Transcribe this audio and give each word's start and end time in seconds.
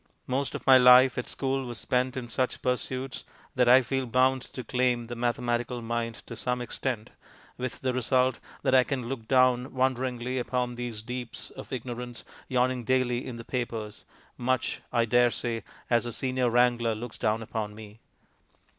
Most 0.25 0.55
of 0.55 0.65
my 0.65 0.79
life 0.79 1.15
at 1.19 1.29
school 1.29 1.63
was 1.67 1.77
spent 1.77 2.17
in 2.17 2.27
such 2.27 2.63
pursuits 2.63 3.23
that 3.53 3.69
I 3.69 3.83
feel 3.83 4.07
bound 4.07 4.41
to 4.53 4.63
claim 4.63 5.05
the 5.05 5.15
mathematical 5.15 5.79
mind 5.83 6.23
to 6.25 6.35
some 6.35 6.59
extent, 6.59 7.11
with 7.55 7.81
the 7.81 7.93
result 7.93 8.39
that 8.63 8.73
I 8.73 8.83
can 8.83 9.07
look 9.07 9.27
down 9.27 9.75
wonderingly 9.75 10.39
upon 10.39 10.73
these 10.73 11.03
deeps 11.03 11.51
of 11.51 11.71
ignorance 11.71 12.23
yawning 12.47 12.83
daily 12.83 13.23
in 13.23 13.35
the 13.35 13.45
papers 13.45 14.03
much, 14.39 14.81
I 14.91 15.05
dare 15.05 15.29
say, 15.29 15.63
as 15.87 16.05
the 16.05 16.11
senior 16.13 16.49
wrangler 16.49 16.95
looks 16.95 17.19
down 17.19 17.43
upon 17.43 17.75
me. 17.75 17.99